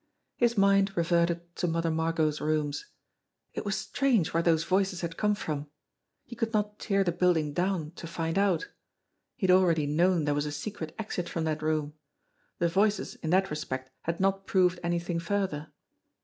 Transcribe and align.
His 0.35 0.57
mind 0.57 0.97
reverted 0.97 1.55
to 1.57 1.67
Mother 1.67 1.91
Margot's 1.91 2.41
rooms. 2.41 2.87
It 3.53 3.63
was 3.65 3.77
strange 3.77 4.33
where 4.33 4.41
those 4.41 4.63
voices 4.63 5.01
had 5.01 5.15
come 5.15 5.35
from! 5.35 5.69
He 6.25 6.35
could 6.35 6.53
not 6.53 6.79
tear 6.79 7.03
the 7.03 7.11
building 7.11 7.53
down 7.53 7.91
to 7.97 8.07
find 8.07 8.39
out. 8.39 8.67
He 9.35 9.45
had 9.45 9.55
already 9.55 9.85
known 9.85 10.25
there 10.25 10.33
was 10.33 10.47
a 10.47 10.51
secret 10.51 10.95
exit 10.97 11.29
from 11.29 11.43
that 11.43 11.61
room. 11.61 11.93
The 12.57 12.67
voices 12.67 13.13
in 13.21 13.29
that 13.29 13.51
respect 13.51 13.91
had 14.05 14.19
not 14.19 14.47
proved 14.47 14.79
anything 14.83 15.19
further. 15.19 15.71